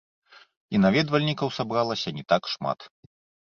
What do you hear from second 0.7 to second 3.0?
І наведвальнікаў сабралася не так шмат.